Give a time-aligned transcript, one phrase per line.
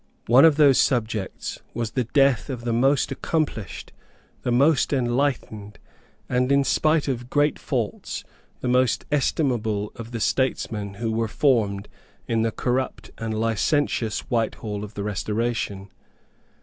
[0.25, 3.93] One of those subjects was the death of the most accomplished,
[4.41, 5.77] the most enlightened,
[6.27, 8.23] and, in spite of great faults,
[8.61, 11.87] the most estimable of the statesmen who were formed
[12.27, 15.91] in the corrupt and licentious Whitehall of the Restoration.